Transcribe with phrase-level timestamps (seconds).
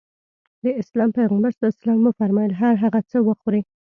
[0.63, 1.61] د اسلام پيغمبر ص
[2.05, 3.61] وفرمايل هر هغه څه وخورې.